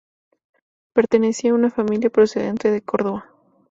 Pertenecía 0.95 1.51
a 1.51 1.53
una 1.53 1.69
familia 1.69 2.09
procedente 2.09 2.71
de 2.71 2.81
Córdoba. 2.81 3.29